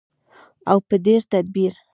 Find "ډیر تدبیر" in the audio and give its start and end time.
1.05-1.73